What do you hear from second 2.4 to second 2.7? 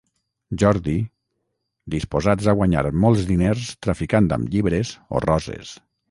a